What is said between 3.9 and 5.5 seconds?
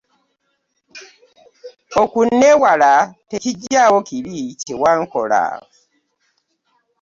kiri kye wankola.